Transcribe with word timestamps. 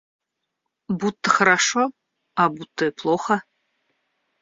Будто 0.89 1.29
хорошо, 1.29 1.91
а 2.33 2.49
будто 2.49 2.85
и 2.85 2.91
плохо. 2.91 3.41